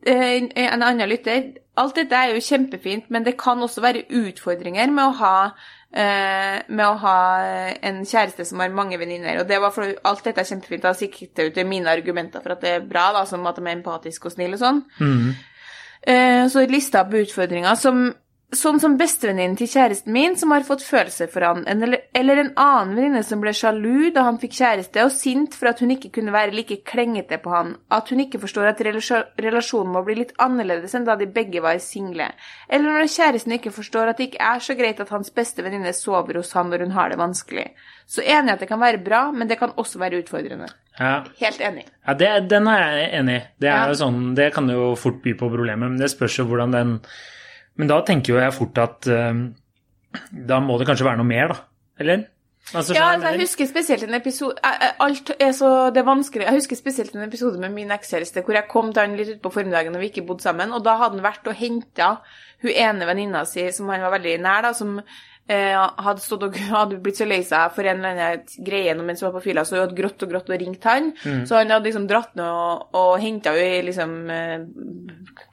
[0.07, 4.89] eh, en annen lytter Alt dette er jo kjempefint, men det kan også være utfordringer
[4.89, 5.35] med å ha
[5.93, 7.19] eh, med å ha
[7.85, 9.43] en kjæreste som har mange venninner.
[9.43, 10.87] Og det var for alt dette er kjempefint.
[10.87, 13.67] Da sikter ut til mine argumenter for at det er bra, da, som at de
[13.67, 14.83] er empatiske og snille og sånn.
[15.01, 15.37] Mm.
[16.03, 18.15] Eh, så lista på utfordringer som
[18.55, 22.53] Sånn som bestevenninnen til kjæresten min, som har fått følelser for han, eller, eller en
[22.63, 26.13] annen venninne som ble sjalu da han fikk kjæreste, og sint for at hun ikke
[26.15, 30.33] kunne være like klengete på han, at hun ikke forstår at relasjonen må bli litt
[30.39, 32.31] annerledes enn da de begge var single,
[32.71, 35.91] eller når kjæresten ikke forstår at det ikke er så greit at hans beste venninne
[35.99, 37.69] sover hos han når hun har det vanskelig.
[38.07, 40.71] Så enig at det kan være bra, men det kan også være utfordrende.
[41.01, 41.25] Ja.
[41.43, 41.89] Helt enig.
[42.07, 43.47] Ja, det, Den er jeg enig i.
[43.59, 43.91] Det, Ja.
[43.99, 47.01] sånn, det kan jo fort by på problemer, men det spørs jo hvordan den
[47.77, 49.43] Men da tenker jo jeg fort at eh,
[50.49, 51.61] da må det kanskje være noe mer, da?
[52.01, 52.25] Eller?
[52.75, 56.09] Altså, Ja, altså, jeg husker spesielt en episode eh, eh, Alt er så Det er
[56.09, 56.47] vanskelig.
[56.49, 59.53] Jeg husker spesielt en episode med min ekskjæreste hvor jeg kom til han litt utpå
[59.55, 62.09] formiddagen når vi ikke bodde sammen, og da hadde han vært og henta
[62.65, 64.99] hun ene venninna si som han var veldig nær, da, som
[65.49, 69.29] hadde stått og hadde blitt så lei seg for en eller annen greie mens hun
[69.29, 71.13] var på fylla, så hun hadde grått og grått og ringt han.
[71.47, 74.65] Så han hadde liksom dratt ned og, og henta henne i liksom eh,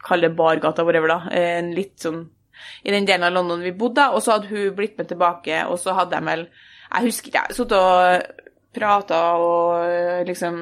[0.04, 1.20] Kall det bargata, whatever, da.
[1.32, 2.24] Eh, En litt sånn
[2.84, 5.78] i den delen av London vi bodde, og så hadde hun blitt med tilbake, og
[5.82, 8.42] så hadde de vel Jeg husker ikke, jeg satt og
[8.74, 10.60] prata og øh, liksom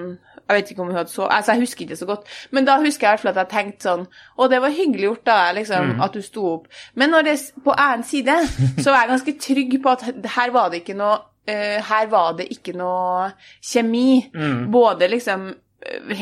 [0.51, 2.77] Jeg vet ikke om hun hadde sovet Altså, jeg husker ikke så godt, men da
[2.83, 5.39] husker jeg i hvert fall at jeg tenkte sånn Å, det var hyggelig gjort, da,
[5.55, 6.69] liksom, at du sto opp.
[6.99, 8.37] Men når det på annen side,
[8.83, 11.17] så var jeg ganske trygg på at her var det ikke noe
[11.49, 13.31] uh, her var det ikke noe
[13.63, 14.27] kjemi.
[14.71, 15.51] Både liksom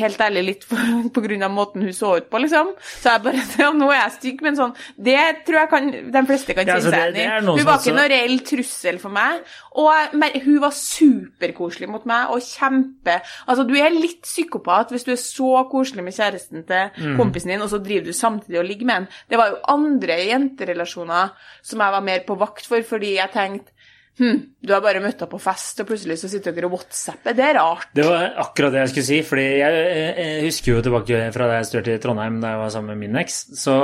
[0.00, 0.76] Helt ærlig litt på,
[1.14, 2.70] på grunn av måten hun så ut på, liksom.
[2.80, 6.22] Så jeg bare ja, Nå er jeg stygg, men sånn Det tror jeg kan, de
[6.30, 7.26] fleste kan kjenne seg igjen i.
[7.50, 9.42] Hun var ikke noen reell trussel for meg.
[9.80, 15.04] Og men, hun var superkoselig mot meg, og kjempe Altså, du er litt psykopat hvis
[15.06, 17.16] du er så koselig med kjæresten til Mm.
[17.16, 19.06] kompisen din, og så driver du samtidig og ligger med en.
[19.30, 21.30] Det var jo andre jenterelasjoner
[21.62, 23.72] som jeg var mer på vakt for, fordi jeg tenkte
[24.18, 27.36] Hm, du har bare møtt opp på fest, og plutselig så sitter dere og whatsapper.
[27.36, 27.86] Det er rart.
[27.96, 29.20] Det var akkurat det jeg skulle si.
[29.24, 29.78] fordi jeg,
[30.18, 33.06] jeg, husker jo tilbake fra da jeg studerte i Trondheim da jeg var sammen med
[33.06, 33.38] min eks.
[33.62, 33.78] Så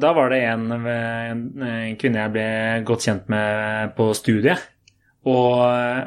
[0.00, 2.48] da var det en, en, en kvinne jeg ble
[2.88, 4.66] godt kjent med på studiet.
[5.28, 5.60] Og,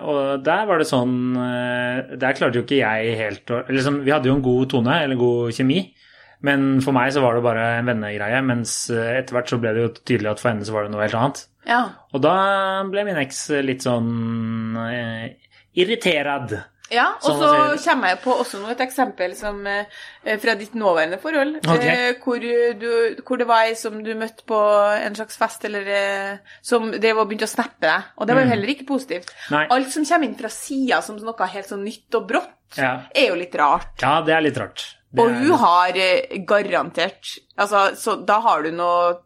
[0.08, 4.14] og der var det sånn eh, Der klarte jo ikke jeg helt å liksom, Vi
[4.14, 5.82] hadde jo en god tone, eller god kjemi.
[6.42, 9.74] Men for meg så var det bare en vennegreie, mens eh, etter hvert så ble
[9.78, 11.44] det jo tydelig at for henne så var det noe helt annet.
[11.70, 11.82] Ja.
[12.14, 12.36] Og da
[12.90, 15.28] ble min eks litt sånn eh,
[15.78, 16.58] irriterad.
[16.92, 17.52] Ja, og Sånn så
[17.86, 19.86] kommer jeg på også noe, et eksempel som, eh,
[20.44, 21.86] fra ditt nåværende forhold, Ok.
[21.88, 24.58] eh, hvor, du, hvor det var ei som du møtte på
[25.06, 28.44] en slags fest, eller eh, som drev og begynte å snappe deg, og det var
[28.44, 29.32] jo heller ikke positivt.
[29.48, 29.56] Mm.
[29.56, 29.64] Nei.
[29.78, 32.92] Alt som kommer inn fra sida som noe helt sånn nytt og brått, Ja.
[33.16, 33.96] er jo litt rart.
[34.02, 34.84] Ja, det er litt rart.
[35.20, 39.18] Og hun har eh, garantert Altså, så da har du noe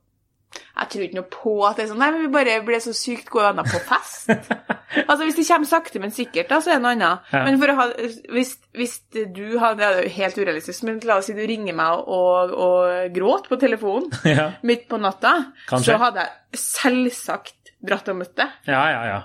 [0.55, 2.93] Jeg tror ikke noe på at det er sånn Nei, men vi bare ble så
[2.95, 4.31] sykt gode venner på fest.
[5.09, 7.29] altså, hvis det kommer sakte, men sikkert, da, så er det noe annet.
[7.33, 7.43] Ja.
[7.45, 7.87] Men ha
[8.33, 11.77] Hvis, hvis du har Det er jo helt urealistisk, men la oss si du ringer
[11.77, 14.49] meg og, og gråter på telefonen ja.
[14.65, 15.37] midt på natta,
[15.69, 15.93] Kanskje.
[15.93, 18.59] så hadde jeg selvsagt dratt og møtt deg.
[18.71, 19.23] ja, ja, ja.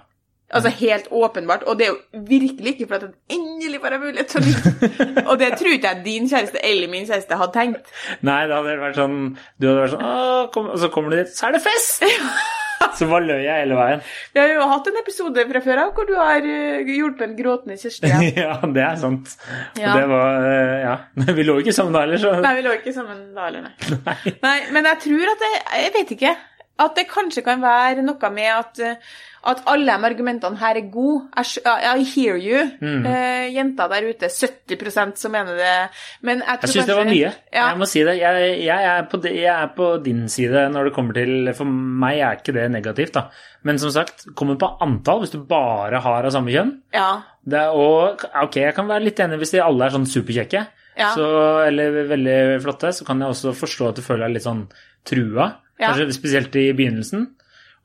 [0.51, 1.63] Altså helt åpenbart.
[1.71, 4.47] Og det er jo virkelig ikke for at jeg endelig får en mulighet til å
[4.47, 4.95] ligge.
[5.31, 7.93] Og det tror ikke jeg din kjæreste eller min kjæreste hadde tenkt.
[8.27, 9.21] Nei, det hadde vært sånn
[9.61, 12.03] Du hadde vært sånn kom, Og så kommer du dit, så er det fest!
[12.97, 14.03] Så bare løy jeg hele veien.
[14.33, 17.77] Vi har jo hatt en episode fra før av hvor du har hjulpet en gråtende
[17.81, 18.09] Kjersti.
[18.09, 18.21] Ja.
[18.47, 19.35] ja, det er sant.
[19.77, 19.93] Ja.
[19.93, 20.95] Og det var eh, Ja.
[21.39, 24.33] Vi lå ikke sammen da heller, så Nei, vi lå ikke sammen da heller, nei.
[24.43, 24.57] nei.
[24.73, 25.51] Men jeg tror at det
[25.85, 26.33] Jeg vet ikke.
[26.81, 30.89] At det kanskje kan være noe med at, uh, at alle de argumentene her er
[30.93, 31.29] gode.
[31.37, 33.07] I, hear you, Mm.
[33.07, 34.29] uh, jenter der ute.
[34.29, 35.91] 70% som mener det.
[36.23, 37.33] Men jeg Jeg syns det var mye.
[37.53, 37.69] Ja.
[37.71, 38.17] Jeg må si det.
[38.21, 42.19] Jeg, jeg, er på, jeg er på din side når det kommer til For meg
[42.21, 43.25] er ikke det negativt, da.
[43.65, 47.23] Men som sagt, kommer på antall, hvis du bare har av samme kjønn ja.
[47.45, 50.67] det er, og, Ok, jeg kan være litt enig hvis de alle er sånn superkjekke,
[51.01, 51.11] Ja.
[51.15, 51.27] så,
[51.67, 54.67] eller veldig flotte, så kan jeg også forstå at du føler deg litt sånn
[55.09, 55.47] trua.
[55.81, 55.93] Ja.
[55.95, 57.29] Kanskje spesielt i begynnelsen.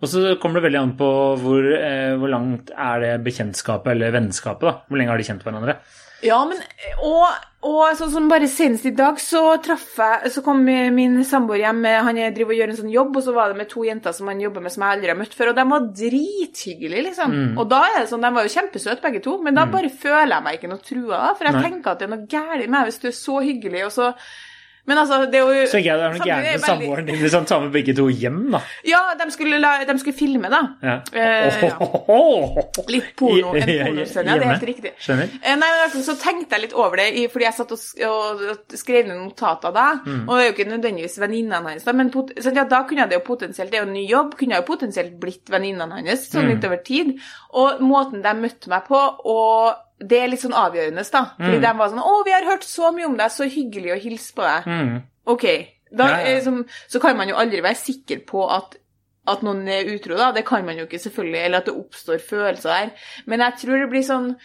[0.03, 4.15] Og så kommer det veldig an på hvor, eh, hvor langt er det bekjentskapet eller
[4.15, 4.67] vennskapet.
[4.67, 4.73] da.
[4.88, 5.77] Hvor lenge har de kjent hverandre?
[6.23, 6.60] Ja, men
[7.03, 7.25] og,
[7.67, 11.84] og sånn som bare senest i dag, så traff jeg Så kom min samboer hjem,
[12.08, 14.31] han driver og gjør en sånn jobb, og så var det med to jenter som
[14.31, 17.36] han jobber med som jeg aldri har møtt før, og de var drithyggelige, liksom.
[17.36, 17.53] Mm.
[17.62, 20.34] Og da er det sånn, de var jo kjempesøte begge to, men da bare føler
[20.38, 21.63] jeg meg ikke noe trua, for jeg Nei.
[21.67, 24.12] tenker at det er noe galt med meg hvis du er så hyggelig, og så
[24.86, 27.34] Men altså, det er jo Så ikke det er noe gærent med samboeren din hvis
[27.34, 28.60] han tar med begge to hjem, da.
[28.86, 30.60] Ja, de skulle, la, de skulle filme, da.
[30.86, 30.95] Ja.
[31.12, 31.71] Eh, ja.
[32.93, 34.93] Litt porno, en pornoscene, ja, det er helt riktig.
[35.02, 35.32] Skjønner.
[35.41, 38.76] Eh, Nei, men altså, så tenkte jeg litt over det, fordi jeg satt og, og
[38.78, 39.88] skrev ned notater da.
[40.06, 40.21] Mm.
[40.28, 43.19] Og det er jo ikke nødvendigvis venninnene hans, da, men ja, da kunne jeg det
[43.19, 46.30] jo potensielt Det er jo en ny jobb, kunne jeg jo potensielt blitt venninnene hans
[46.30, 46.52] sånn Mm.
[46.54, 47.15] litt over tid.
[47.58, 51.25] Og måten de møtte meg på, og det er litt sånn avgjørende, da.
[51.39, 51.62] Fordi Mm.
[51.62, 54.34] de var sånn 'Å, vi har hørt så mye om deg, så hyggelig å hilse
[54.34, 54.65] på deg'.
[54.65, 55.03] Mm.
[55.27, 55.67] Ok.
[55.95, 56.39] Da, Ja, ja.
[56.39, 58.75] Liksom, så kan man jo aldri være sikker på at
[59.27, 60.31] at noen er utro, da.
[60.31, 61.45] Det kan man jo ikke, selvfølgelig.
[61.45, 62.91] Eller at det oppstår følelser der.
[63.25, 64.36] Men jeg tror det blir sånn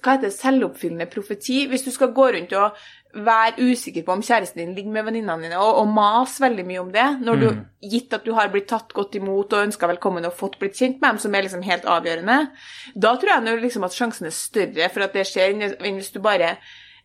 [0.00, 0.32] Hva heter det?
[0.32, 1.66] Selvoppfyllende profeti.
[1.68, 2.72] Hvis du skal gå rundt og
[3.14, 6.80] være usikker på om kjæresten din ligger med venninnene dine, og, og mase veldig mye
[6.82, 7.64] om det, når du, Mm.
[7.90, 11.00] gitt at du har blitt tatt godt imot og ønska velkommen og fått blitt kjent
[11.00, 12.50] med dem, som er liksom helt avgjørende,
[12.94, 16.00] da tror jeg nå liksom at sjansen er større for at det skjer, enn enn
[16.00, 16.56] hvis du bare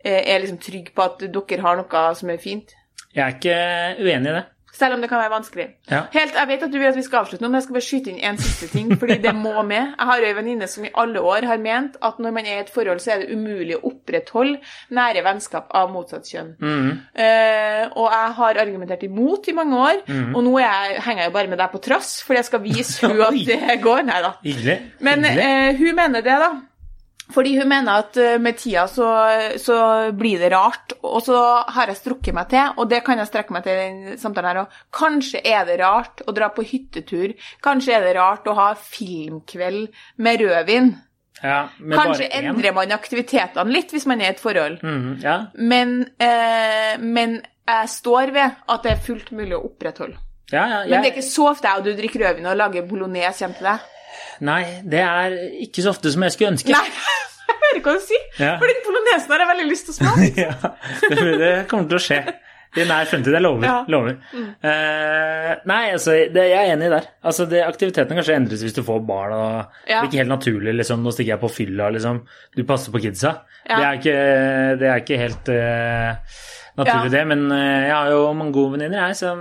[0.03, 2.75] eh, er liksom trygg på at dere har noe som er fint.
[3.13, 4.45] Jeg er ikke uenig i det.
[4.73, 5.67] Selv om det kan være vanskelig.
[5.91, 5.99] Ja.
[6.13, 7.85] Helt, Jeg vet at du vil at vi skal avslutte nå, men jeg skal bare
[7.85, 9.93] skyte inn en siste ting, fordi det må med.
[9.99, 12.63] Jeg har en venninne som i alle år har ment at når man er i
[12.63, 14.57] et forhold, så er det umulig å opprettholde
[14.97, 16.51] nære vennskap av motsatt kjønn.
[16.57, 16.89] Mm.
[17.13, 20.33] Eh, og jeg har argumentert imot i mange år, mm.
[20.33, 23.05] og nå jeg, henger jeg jo bare med deg på trass, fordi jeg skal vise
[23.05, 24.05] henne at det går.
[24.09, 24.35] Nei da.
[25.05, 26.53] Men eh, hun mener det, da.
[27.33, 29.07] Fordi hun mener at eh, med tida så,
[29.61, 29.77] så
[30.17, 31.37] blir det rart, og så
[31.73, 34.51] har jeg strukket meg til, og det kan jeg strekke meg til i den samtalen
[34.51, 34.75] her òg.
[34.93, 37.33] Kanskje er det rart å dra på hyttetur.
[37.65, 39.87] Kanskje er det rart å ha filmkveld
[40.21, 40.91] med rødvin.
[41.41, 44.83] ja, Kanskje endrer man aktivitetene litt hvis man er i et forhold.
[44.85, 45.39] Mm, ja.
[45.57, 50.19] Men, eh, men jeg står ved at det er fullt mulig å opprettholde.
[50.51, 52.85] Ja, ja, Men det er ikke så ofte jeg og du drikker rødvin og lager
[52.85, 53.89] bolognese hjem til deg.
[54.45, 56.73] Nei, det er ikke så ofte som jeg skulle ønske.
[56.73, 56.85] Nei,
[57.49, 58.25] jeg hører hva du sier.
[58.39, 58.55] Ja.
[58.61, 60.31] For den polonesen har jeg veldig lyst til å smake.
[60.47, 60.73] ja,
[61.43, 62.23] det, kommer til å skje.
[62.73, 63.35] I nær fremtid.
[63.35, 63.67] Jeg lover.
[63.67, 63.73] Ja.
[63.83, 63.89] Mm.
[63.93, 64.15] lover.
[64.65, 67.09] Eh, nei, altså, det, jeg er enig der.
[67.21, 69.35] Altså, det, aktiviteten kanskje endres hvis du får barn.
[69.35, 69.99] og Ja.
[69.99, 70.73] Det er ikke helt naturlig.
[70.79, 71.91] liksom, Nå stikker jeg på fylla.
[71.93, 72.23] liksom.
[72.57, 73.35] Du passer på kidsa.
[73.69, 73.77] Ja.
[73.77, 74.17] Det, er ikke,
[74.81, 76.41] det er ikke helt eh,
[76.77, 77.17] naturlig, Ja.
[77.17, 77.27] det.
[77.27, 79.15] Men eh, jeg har jo mange gode venninner, jeg.
[79.19, 79.39] Som,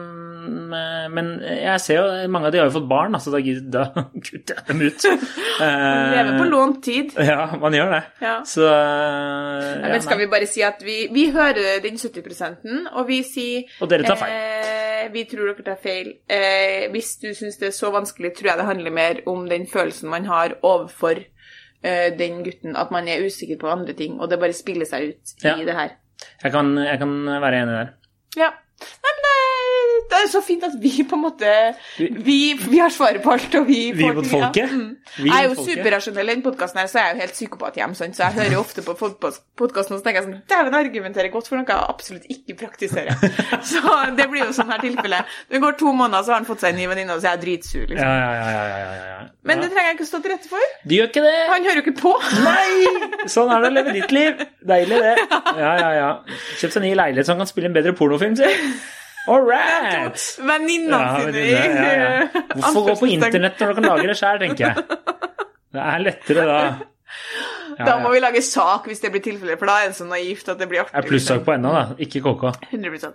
[0.74, 3.40] eh, men jeg ser jo mange av de har jo fått barn, altså da,
[3.72, 3.84] da
[4.26, 5.06] kutter jeg dem ut.
[5.62, 7.12] Eh, Lever på lånt tid.
[7.22, 7.98] Ja, man gjør det.
[8.24, 8.38] Ja.
[8.48, 13.20] Så Ja, men skal vi bare si at vi, vi hører den 70 og vi
[13.22, 14.32] sier Og dere tar feil.
[14.32, 16.08] Eh, vi tror dere tar feil.
[16.26, 19.68] Eh, hvis du syns det er så vanskelig, tror jeg det handler mer om den
[19.70, 21.20] følelsen man har overfor
[21.82, 25.32] den gutten, at man er usikker på andre ting, og det bare spiller seg ut
[25.44, 25.56] Ja.
[25.58, 25.96] i det her.
[26.42, 27.12] Jeg kan, jeg kan
[27.44, 27.92] være enig der.
[28.40, 28.50] Ja.
[29.02, 29.31] Nei, men eh,
[30.10, 31.52] det er så fint at vi på en måte
[31.98, 34.62] Vi, vi har svaret på alt, og vi Vi mot folket?
[34.62, 34.68] ja.
[34.72, 34.96] Mm.
[35.16, 38.16] Vi Jeg er jo superrasjonell i den podkasten så jeg er jo helt psykopat sant?
[38.16, 41.48] så jeg hører jo ofte på podkasten og så tenker jeg sånn Dæven, argumenterer godt
[41.48, 43.16] for noe jeg absolutt ikke praktiserer.
[43.72, 43.80] Så
[44.16, 45.22] det blir jo sånn her tilfelle.
[45.50, 47.36] Det går to måneder, så har han fått seg en ny venninne, og så er
[47.36, 48.08] jeg dritsur, liksom.
[48.08, 49.20] Ja, ja, ja, ja, ja, ja, ja.
[49.48, 50.72] Men det trenger jeg ikke å stå til rette for.
[50.88, 51.36] Du gjør ikke det!
[51.52, 52.14] Han hører jo ikke på.
[52.46, 53.28] Nei!
[53.32, 54.42] Sånn er det å leve ditt liv.
[54.72, 55.14] Deilig, det.
[55.62, 56.10] Ja, ja, ja.
[56.60, 58.50] Kjøp seg ny leilighet så han kan spille en bedre pornofilm, si.
[59.30, 60.18] All right!
[60.42, 62.42] Venninnene Ja, sine ja, ja.
[62.56, 64.86] Hvorfor gå på internett når du kan lage det sjøl, tenker jeg.
[65.72, 66.58] Det er lettere da.
[67.78, 68.16] Ja, Da må ja.
[68.16, 70.68] vi lage sak hvis det blir tilfelle, for da er det så naivt at det
[70.68, 70.94] blir artig.
[70.96, 71.84] Det er plussak på ennå, da.
[72.02, 72.44] Ikke KK.
[72.72, 73.12] 100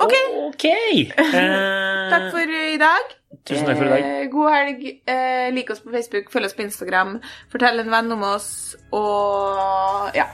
[0.00, 0.14] Ok,
[0.48, 0.64] Ok.
[0.64, 1.10] Eh,
[2.12, 3.16] takk for i dag.
[3.46, 4.06] Tusen takk for i dag.
[4.06, 4.86] Eh, god helg.
[5.04, 7.18] Eh, lik oss på Facebook, følg oss på Instagram.
[7.52, 8.48] Fortell en venn om oss,
[8.96, 10.30] og ja.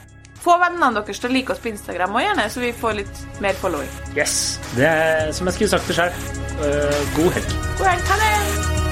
[0.46, 3.22] Få vennene deres til å like oss på Instagram òg, gjerne, så vi får litt
[3.42, 3.90] mer following.
[4.14, 4.60] Yes.
[4.76, 6.18] Det er som jeg skulle sagt det sjøl.
[7.18, 7.56] god helg.
[7.80, 8.10] God helg.
[8.12, 8.85] Ha det!